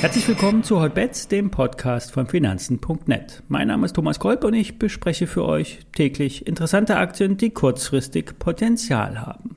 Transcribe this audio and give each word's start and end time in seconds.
Herzlich 0.00 0.26
willkommen 0.28 0.62
zu 0.62 0.80
Hotbets, 0.80 1.28
dem 1.28 1.50
Podcast 1.50 2.12
von 2.12 2.26
Finanzen.net. 2.26 3.42
Mein 3.48 3.68
Name 3.68 3.84
ist 3.84 3.94
Thomas 3.94 4.18
Kolb 4.18 4.44
und 4.44 4.54
ich 4.54 4.78
bespreche 4.78 5.26
für 5.26 5.44
euch 5.44 5.80
täglich 5.92 6.46
interessante 6.46 6.96
Aktien, 6.96 7.36
die 7.36 7.50
kurzfristig 7.50 8.38
Potenzial 8.38 9.20
haben. 9.20 9.56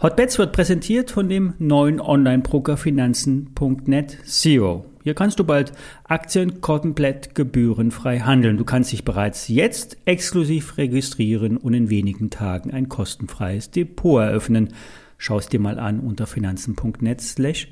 Hotbets 0.00 0.38
wird 0.38 0.52
präsentiert 0.52 1.10
von 1.10 1.28
dem 1.28 1.52
neuen 1.58 2.00
Online-Broker 2.00 2.78
Finanzen.net 2.78 4.18
Zero. 4.24 4.86
Hier 5.02 5.14
kannst 5.14 5.38
du 5.38 5.44
bald 5.44 5.72
Aktien 6.04 6.60
komplett 6.60 7.34
gebührenfrei 7.34 8.20
handeln. 8.20 8.56
Du 8.56 8.64
kannst 8.64 8.92
dich 8.92 9.04
bereits 9.04 9.48
jetzt 9.48 9.96
exklusiv 10.04 10.76
registrieren 10.78 11.56
und 11.56 11.74
in 11.74 11.90
wenigen 11.90 12.30
Tagen 12.30 12.70
ein 12.70 12.88
kostenfreies 12.88 13.70
Depot 13.70 14.22
eröffnen. 14.22 14.74
Schau 15.18 15.38
es 15.38 15.48
dir 15.48 15.60
mal 15.60 15.78
an 15.78 16.00
unter 16.00 16.26
finanzen.net 16.26 17.20
slash. 17.20 17.68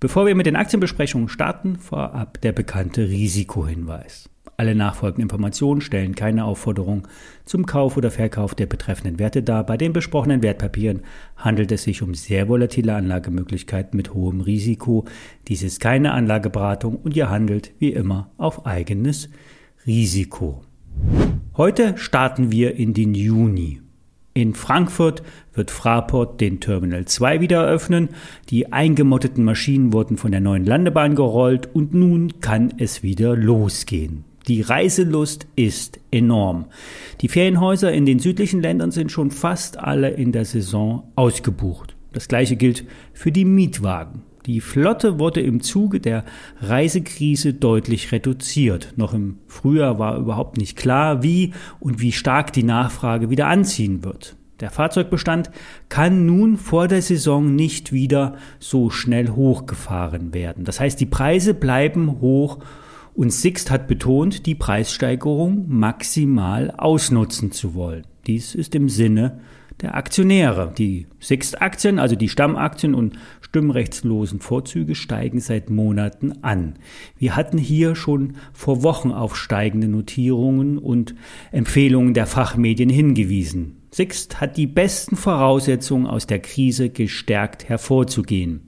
Bevor 0.00 0.26
wir 0.26 0.34
mit 0.34 0.46
den 0.46 0.56
Aktienbesprechungen 0.56 1.28
starten, 1.28 1.76
vorab 1.76 2.40
der 2.40 2.52
bekannte 2.52 3.08
Risikohinweis. 3.08 4.28
Alle 4.56 4.74
nachfolgenden 4.74 5.22
Informationen 5.22 5.80
stellen 5.80 6.14
keine 6.14 6.44
Aufforderung 6.44 7.08
zum 7.44 7.66
Kauf 7.66 7.96
oder 7.96 8.10
Verkauf 8.10 8.54
der 8.54 8.66
betreffenden 8.66 9.18
Werte 9.18 9.42
dar. 9.42 9.64
Bei 9.64 9.76
den 9.76 9.92
besprochenen 9.92 10.42
Wertpapieren 10.42 11.00
handelt 11.36 11.72
es 11.72 11.84
sich 11.84 12.02
um 12.02 12.14
sehr 12.14 12.48
volatile 12.48 12.94
Anlagemöglichkeiten 12.94 13.96
mit 13.96 14.14
hohem 14.14 14.40
Risiko. 14.40 15.06
Dies 15.48 15.62
ist 15.62 15.80
keine 15.80 16.12
Anlageberatung 16.12 16.96
und 16.96 17.16
ihr 17.16 17.30
handelt 17.30 17.72
wie 17.78 17.92
immer 17.92 18.30
auf 18.36 18.66
eigenes 18.66 19.30
Risiko. 19.86 20.62
Heute 21.56 21.96
starten 21.96 22.52
wir 22.52 22.76
in 22.76 22.94
den 22.94 23.14
Juni. 23.14 23.80
In 24.34 24.54
Frankfurt 24.54 25.22
wird 25.52 25.70
Fraport 25.70 26.40
den 26.40 26.60
Terminal 26.60 27.04
2 27.04 27.40
wieder 27.40 27.64
eröffnen. 27.64 28.10
Die 28.48 28.72
eingemotteten 28.72 29.44
Maschinen 29.44 29.92
wurden 29.92 30.16
von 30.16 30.30
der 30.30 30.40
neuen 30.40 30.64
Landebahn 30.64 31.14
gerollt 31.14 31.68
und 31.74 31.92
nun 31.92 32.40
kann 32.40 32.72
es 32.78 33.02
wieder 33.02 33.36
losgehen. 33.36 34.24
Die 34.48 34.60
Reiselust 34.60 35.46
ist 35.54 36.00
enorm. 36.10 36.66
Die 37.20 37.28
Ferienhäuser 37.28 37.92
in 37.92 38.06
den 38.06 38.18
südlichen 38.18 38.60
Ländern 38.60 38.90
sind 38.90 39.12
schon 39.12 39.30
fast 39.30 39.78
alle 39.78 40.10
in 40.10 40.32
der 40.32 40.44
Saison 40.44 41.04
ausgebucht. 41.14 41.94
Das 42.12 42.28
gleiche 42.28 42.56
gilt 42.56 42.84
für 43.12 43.32
die 43.32 43.44
Mietwagen. 43.44 44.22
Die 44.46 44.60
Flotte 44.60 45.20
wurde 45.20 45.40
im 45.40 45.60
Zuge 45.60 46.00
der 46.00 46.24
Reisekrise 46.60 47.54
deutlich 47.54 48.10
reduziert. 48.10 48.94
Noch 48.96 49.14
im 49.14 49.38
Frühjahr 49.46 50.00
war 50.00 50.18
überhaupt 50.18 50.58
nicht 50.58 50.76
klar, 50.76 51.22
wie 51.22 51.52
und 51.78 52.00
wie 52.00 52.10
stark 52.10 52.52
die 52.52 52.64
Nachfrage 52.64 53.30
wieder 53.30 53.46
anziehen 53.46 54.02
wird. 54.02 54.34
Der 54.58 54.70
Fahrzeugbestand 54.70 55.50
kann 55.88 56.26
nun 56.26 56.56
vor 56.56 56.88
der 56.88 57.02
Saison 57.02 57.54
nicht 57.54 57.92
wieder 57.92 58.36
so 58.58 58.90
schnell 58.90 59.30
hochgefahren 59.30 60.34
werden. 60.34 60.64
Das 60.64 60.80
heißt, 60.80 61.00
die 61.00 61.06
Preise 61.06 61.54
bleiben 61.54 62.20
hoch 62.20 62.58
und 63.14 63.32
Sixt 63.32 63.70
hat 63.70 63.88
betont, 63.88 64.46
die 64.46 64.54
Preissteigerung 64.54 65.66
maximal 65.68 66.70
ausnutzen 66.70 67.52
zu 67.52 67.74
wollen. 67.74 68.06
Dies 68.26 68.54
ist 68.54 68.74
im 68.74 68.88
Sinne 68.88 69.40
der 69.80 69.96
Aktionäre. 69.96 70.72
Die 70.76 71.06
Sixt-Aktien, 71.20 71.98
also 71.98 72.16
die 72.16 72.28
Stammaktien 72.28 72.94
und 72.94 73.18
stimmrechtslosen 73.40 74.40
Vorzüge, 74.40 74.94
steigen 74.94 75.40
seit 75.40 75.70
Monaten 75.70 76.42
an. 76.42 76.74
Wir 77.18 77.36
hatten 77.36 77.58
hier 77.58 77.94
schon 77.94 78.36
vor 78.52 78.82
Wochen 78.82 79.10
auf 79.10 79.36
steigende 79.36 79.88
Notierungen 79.88 80.78
und 80.78 81.14
Empfehlungen 81.50 82.14
der 82.14 82.26
Fachmedien 82.26 82.88
hingewiesen. 82.88 83.78
Sixt 83.90 84.40
hat 84.40 84.56
die 84.56 84.66
besten 84.66 85.16
Voraussetzungen 85.16 86.06
aus 86.06 86.26
der 86.26 86.38
Krise 86.38 86.88
gestärkt 86.88 87.68
hervorzugehen. 87.68 88.62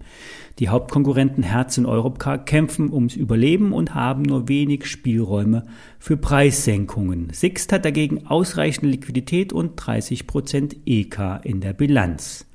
Die 0.60 0.68
Hauptkonkurrenten 0.68 1.42
Herz 1.42 1.78
und 1.78 1.86
Europcar 1.86 2.38
kämpfen 2.38 2.92
ums 2.92 3.16
Überleben 3.16 3.72
und 3.72 3.94
haben 3.94 4.22
nur 4.22 4.48
wenig 4.48 4.86
Spielräume 4.86 5.66
für 5.98 6.16
Preissenkungen. 6.16 7.30
Sixt 7.32 7.72
hat 7.72 7.84
dagegen 7.84 8.28
ausreichende 8.28 8.90
Liquidität 8.90 9.52
und 9.52 9.72
30 9.74 10.28
Prozent 10.28 10.76
EK 10.86 11.40
in 11.42 11.60
der 11.60 11.72
Bilanz. 11.72 12.46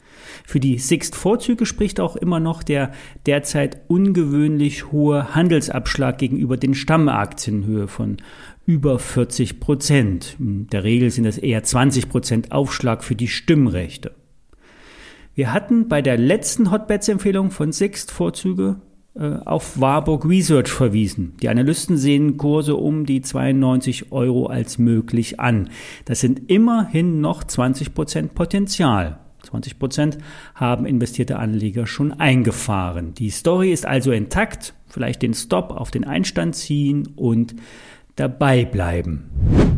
Für 0.46 0.60
die 0.60 0.78
Sixt-Vorzüge 0.78 1.66
spricht 1.66 2.00
auch 2.00 2.16
immer 2.16 2.40
noch 2.40 2.64
der 2.64 2.92
derzeit 3.26 3.82
ungewöhnlich 3.88 4.92
hohe 4.92 5.36
Handelsabschlag 5.36 6.18
gegenüber 6.18 6.58
den 6.58 6.76
Stammaktienhöhe 6.76 7.88
von 7.88 8.18
über 8.66 9.00
40 9.00 9.60
Prozent. 9.60 10.38
In 10.40 10.68
der 10.68 10.84
Regel 10.84 11.10
sind 11.10 11.26
das 11.26 11.38
eher 11.38 11.64
20 11.64 12.10
Prozent 12.10 12.52
Aufschlag 12.52 13.04
für 13.04 13.16
die 13.16 13.28
Stimmrechte. 13.28 14.16
Wir 15.40 15.54
hatten 15.54 15.88
bei 15.88 16.02
der 16.02 16.18
letzten 16.18 16.70
Hotbets-Empfehlung 16.70 17.50
von 17.50 17.72
Sixt 17.72 18.12
Vorzüge 18.12 18.82
äh, 19.16 19.36
auf 19.46 19.80
Warburg 19.80 20.26
Research 20.26 20.68
verwiesen. 20.68 21.38
Die 21.42 21.48
Analysten 21.48 21.96
sehen 21.96 22.36
Kurse 22.36 22.76
um 22.76 23.06
die 23.06 23.22
92 23.22 24.12
Euro 24.12 24.48
als 24.48 24.80
möglich 24.80 25.40
an. 25.40 25.70
Das 26.04 26.20
sind 26.20 26.52
immerhin 26.52 27.22
noch 27.22 27.46
20 27.46 27.94
Prozent 27.94 28.36
Potenzial. 28.36 29.20
20 29.44 29.80
Prozent 29.80 30.18
haben 30.56 30.86
investierte 30.86 31.40
Anleger 31.40 31.88
schon 31.88 32.12
eingefahren. 32.12 33.14
Die 33.14 33.30
Story 33.30 33.72
ist 33.72 33.86
also 33.86 34.12
intakt. 34.12 34.74
Vielleicht 34.88 35.22
den 35.22 35.34
Stop 35.34 35.72
auf 35.72 35.90
den 35.90 36.04
Einstand 36.04 36.56
ziehen 36.56 37.14
und 37.16 37.56
dabei 38.18 38.66
bleiben. 38.66 39.69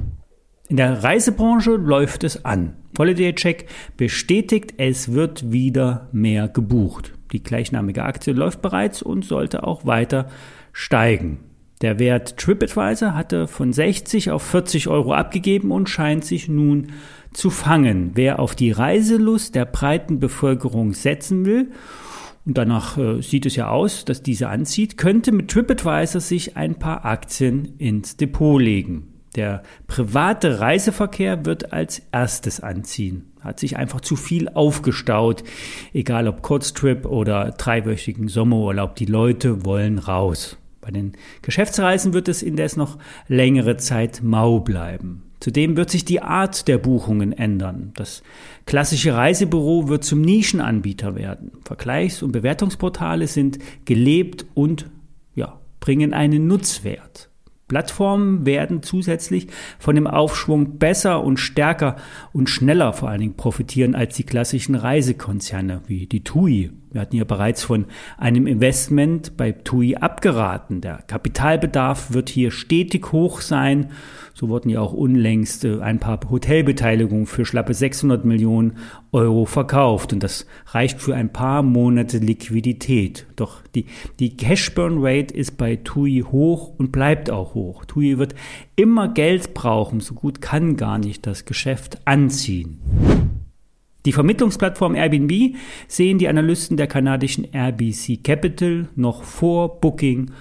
In 0.72 0.78
der 0.78 1.04
Reisebranche 1.04 1.72
läuft 1.72 2.24
es 2.24 2.46
an. 2.46 2.76
Holiday 2.98 3.36
Check 3.36 3.66
bestätigt, 3.98 4.76
es 4.78 5.12
wird 5.12 5.52
wieder 5.52 6.08
mehr 6.14 6.48
gebucht. 6.48 7.12
Die 7.34 7.44
gleichnamige 7.44 8.04
Aktie 8.04 8.32
läuft 8.32 8.62
bereits 8.62 9.02
und 9.02 9.26
sollte 9.26 9.66
auch 9.66 9.86
weiter 9.86 10.30
steigen. 10.72 11.40
Der 11.82 12.00
Wert 12.00 12.38
TripAdvisor 12.38 13.16
hatte 13.16 13.50
von 13.50 13.74
60 13.74 14.32
auf 14.32 14.44
40 14.44 14.88
Euro 14.88 15.14
abgegeben 15.14 15.72
und 15.72 15.90
scheint 15.90 16.24
sich 16.24 16.48
nun 16.48 16.94
zu 17.34 17.50
fangen. 17.50 18.12
Wer 18.14 18.40
auf 18.40 18.56
die 18.56 18.72
Reiselust 18.72 19.56
der 19.56 19.66
breiten 19.66 20.22
Bevölkerung 20.22 20.94
setzen 20.94 21.46
will, 21.46 21.72
und 22.46 22.58
danach 22.58 22.98
äh, 22.98 23.22
sieht 23.22 23.46
es 23.46 23.58
ja 23.58 23.70
aus, 23.70 24.06
dass 24.06 24.24
diese 24.24 24.48
anzieht, 24.48 24.98
könnte 24.98 25.34
mit 25.34 25.52
TripAdvisor 25.52 26.22
sich 26.22 26.56
ein 26.56 26.76
paar 26.76 27.04
Aktien 27.04 27.76
ins 27.78 28.16
Depot 28.16 28.62
legen. 28.62 29.11
Der 29.36 29.64
private 29.88 30.60
Reiseverkehr 30.60 31.46
wird 31.46 31.72
als 31.72 32.02
erstes 32.12 32.60
anziehen. 32.60 33.32
Hat 33.40 33.60
sich 33.60 33.78
einfach 33.78 34.02
zu 34.02 34.16
viel 34.16 34.50
aufgestaut, 34.50 35.44
egal 35.94 36.28
ob 36.28 36.42
Kurztrip 36.42 37.06
oder 37.06 37.52
dreiwöchigen 37.52 38.28
Sommerurlaub. 38.28 38.96
Die 38.96 39.06
Leute 39.06 39.66
wollen 39.66 40.00
raus. 40.00 40.58
Bei 40.82 40.92
den 40.92 41.14
Geschäftsreisen 41.42 42.14
wird 42.14 42.28
es 42.28 42.44
indes 42.44 42.76
noch 42.76 42.98
längere 43.28 43.78
Zeit 43.78 44.22
mau 44.24 44.60
bleiben. 44.60 45.24
Zudem 45.40 45.76
wird 45.76 45.90
sich 45.90 46.06
die 46.06 46.22
Art 46.22 46.68
der 46.68 46.78
Buchungen 46.78 47.34
ändern. 47.34 47.94
Das 47.96 48.22
klassische 48.68 49.16
Reisebüro 49.16 49.88
wird 49.88 50.04
zum 50.04 50.22
Nischenanbieter 50.22 51.16
werden. 51.16 51.52
Vergleichs- 51.64 52.22
und 52.22 52.32
Bewertungsportale 52.32 53.26
sind 53.26 53.58
gelebt 53.86 54.46
und 54.54 54.92
ja, 55.34 55.60
bringen 55.80 56.14
einen 56.14 56.46
Nutzwert. 56.46 57.31
Plattformen 57.72 58.46
werden 58.46 58.84
zusätzlich 58.84 59.48
von 59.80 59.96
dem 59.96 60.06
Aufschwung 60.06 60.78
besser 60.78 61.24
und 61.24 61.38
stärker 61.38 61.96
und 62.34 62.50
schneller 62.50 62.92
vor 62.92 63.08
allen 63.08 63.22
Dingen 63.22 63.38
profitieren 63.38 63.96
als 63.96 64.18
die 64.18 64.26
klassischen 64.26 64.76
Reisekonzerne 64.76 65.80
wie 65.88 66.06
die 66.06 66.22
TUI. 66.22 66.72
Wir 66.92 67.00
hatten 67.00 67.16
ja 67.16 67.24
bereits 67.24 67.64
von 67.64 67.86
einem 68.18 68.46
Investment 68.46 69.38
bei 69.38 69.54
TUI 69.54 69.96
abgeraten. 69.96 70.82
Der 70.82 70.98
Kapitalbedarf 71.08 72.12
wird 72.12 72.28
hier 72.28 72.52
stetig 72.52 73.14
hoch 73.14 73.40
sein 73.40 73.88
so 74.34 74.50
wurden 74.50 74.70
ja 74.70 74.80
auch 74.80 74.94
unlängst 74.94 75.66
äh, 75.66 75.82
ein 75.82 76.00
paar 76.00 76.20
Hotelbeteiligungen 76.30 77.28
für 77.28 77.46
schlappe 77.46 77.74
600 77.74 78.26
Millionen 78.26 78.78
Euro 79.12 79.46
verkauft. 79.46 80.14
Und 80.14 80.24
das 80.24 80.48
reicht 80.68 81.00
für 81.00 81.16
ein 81.16 81.32
paar 81.32 81.62
Monate 81.62 82.18
Liquidität. 82.18 83.28
Doch 83.36 83.62
die, 83.76 83.86
die 84.20 84.36
Cashburn 84.38 84.98
Rate 85.00 85.36
ist 85.36 85.58
bei 85.58 85.76
TUI 85.76 86.24
hoch 86.32 86.74
und 86.78 86.92
bleibt 86.92 87.30
auch 87.30 87.54
hoch. 87.54 87.61
TUI 87.88 88.18
wird 88.18 88.36
immer 88.76 89.08
Geld 89.08 89.54
brauchen. 89.54 90.00
So 90.00 90.14
gut 90.14 90.42
kann 90.42 90.78
gar 90.78 90.98
nicht 90.98 91.26
das 91.26 91.46
Geschäft 91.46 92.00
anziehen. 92.06 92.80
Die 94.06 94.14
Vermittlungsplattform 94.14 94.96
Airbnb 94.96 95.56
sehen 95.88 96.18
die 96.18 96.28
Analysten 96.28 96.76
der 96.76 96.88
kanadischen 96.88 97.48
RBC 97.54 98.24
Capital 98.24 98.88
noch 98.96 99.24
vor 99.24 99.80
Booking 99.80 100.32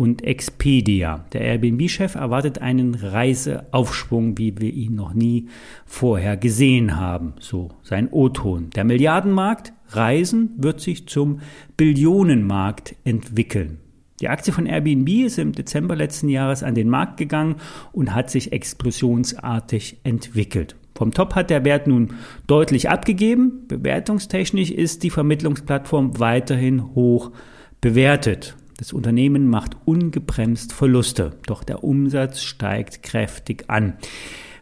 und 0.00 0.24
Expedia. 0.24 1.26
Der 1.34 1.42
Airbnb-Chef 1.42 2.14
erwartet 2.14 2.62
einen 2.62 2.94
Reiseaufschwung, 2.94 4.38
wie 4.38 4.58
wir 4.58 4.72
ihn 4.72 4.94
noch 4.94 5.12
nie 5.12 5.48
vorher 5.84 6.38
gesehen 6.38 6.96
haben. 6.96 7.34
So 7.38 7.72
sein 7.82 8.08
O-Ton. 8.10 8.70
Der 8.70 8.84
Milliardenmarkt 8.84 9.74
Reisen 9.88 10.54
wird 10.56 10.80
sich 10.80 11.06
zum 11.06 11.40
Billionenmarkt 11.76 12.96
entwickeln. 13.04 13.80
Die 14.20 14.28
Aktie 14.28 14.52
von 14.52 14.66
Airbnb 14.66 15.08
ist 15.24 15.38
im 15.38 15.52
Dezember 15.52 15.96
letzten 15.96 16.28
Jahres 16.28 16.62
an 16.62 16.74
den 16.74 16.88
Markt 16.88 17.16
gegangen 17.16 17.56
und 17.92 18.14
hat 18.14 18.30
sich 18.30 18.52
explosionsartig 18.52 19.98
entwickelt. 20.04 20.76
Vom 20.94 21.12
Top 21.12 21.34
hat 21.34 21.48
der 21.48 21.64
Wert 21.64 21.86
nun 21.86 22.14
deutlich 22.46 22.90
abgegeben. 22.90 23.66
Bewertungstechnisch 23.68 24.70
ist 24.70 25.02
die 25.02 25.08
Vermittlungsplattform 25.08 26.18
weiterhin 26.20 26.94
hoch 26.94 27.32
bewertet. 27.80 28.56
Das 28.76 28.92
Unternehmen 28.92 29.48
macht 29.48 29.76
ungebremst 29.86 30.74
Verluste, 30.74 31.32
doch 31.46 31.64
der 31.64 31.84
Umsatz 31.84 32.42
steigt 32.42 33.02
kräftig 33.02 33.64
an. 33.68 33.94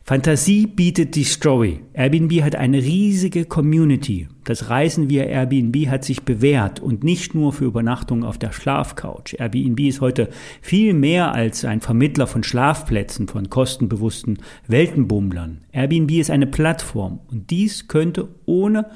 Fantasie 0.09 0.67
bietet 0.67 1.17
die 1.17 1.25
Story. 1.25 1.81
Airbnb 1.93 2.43
hat 2.43 2.57
eine 2.57 2.79
riesige 2.79 3.45
Community. 3.45 4.27
Das 4.45 4.71
Reisen 4.71 5.11
via 5.11 5.25
Airbnb 5.25 5.87
hat 5.89 6.03
sich 6.03 6.23
bewährt 6.23 6.81
und 6.81 7.05
nicht 7.05 7.35
nur 7.35 7.53
für 7.53 7.67
Übernachtung 7.67 8.25
auf 8.25 8.39
der 8.39 8.53
Schlafcouch. 8.53 9.35
Airbnb 9.39 9.81
ist 9.81 10.01
heute 10.01 10.31
viel 10.63 10.95
mehr 10.95 11.35
als 11.35 11.67
ein 11.67 11.83
Vermittler 11.83 12.27
von 12.27 12.43
Schlafplätzen 12.43 13.29
von 13.29 13.51
kostenbewussten 13.51 14.39
Weltenbummlern. 14.67 15.67
Airbnb 15.73 16.13
ist 16.13 16.31
eine 16.31 16.47
Plattform 16.47 17.21
und 17.31 17.51
dies 17.51 17.87
könnte 17.87 18.29
ohne 18.47 18.87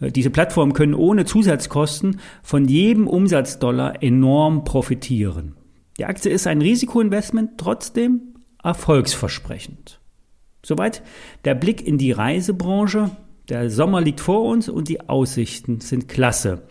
äh, 0.00 0.10
diese 0.10 0.30
Plattformen 0.30 0.72
können 0.72 0.94
ohne 0.94 1.26
Zusatzkosten 1.26 2.18
von 2.42 2.66
jedem 2.66 3.06
Umsatzdollar 3.06 4.02
enorm 4.02 4.64
profitieren. 4.64 5.54
Die 5.96 6.06
Aktie 6.06 6.32
ist 6.32 6.48
ein 6.48 6.60
Risikoinvestment, 6.60 7.52
trotzdem 7.56 8.34
erfolgsversprechend. 8.64 10.00
Soweit 10.66 11.04
der 11.44 11.54
Blick 11.54 11.86
in 11.86 11.96
die 11.96 12.10
Reisebranche. 12.10 13.12
Der 13.48 13.70
Sommer 13.70 14.00
liegt 14.00 14.18
vor 14.18 14.42
uns 14.42 14.68
und 14.68 14.88
die 14.88 15.08
Aussichten 15.08 15.80
sind 15.80 16.08
klasse. 16.08 16.62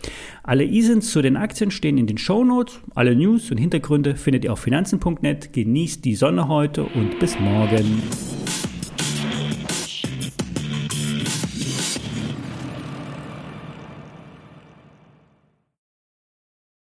Alle 0.42 0.64
ISINs 0.64 1.10
zu 1.10 1.22
den 1.22 1.38
Aktien 1.38 1.70
stehen 1.70 1.96
in 1.96 2.06
den 2.06 2.18
Shownotes. 2.18 2.78
Alle 2.94 3.16
News 3.16 3.50
und 3.50 3.56
Hintergründe 3.56 4.14
findet 4.16 4.44
ihr 4.44 4.52
auf 4.52 4.58
finanzen.net. 4.58 5.54
Genießt 5.54 6.04
die 6.04 6.14
Sonne 6.14 6.46
heute 6.48 6.84
und 6.84 7.18
bis 7.18 7.40
morgen. 7.40 8.02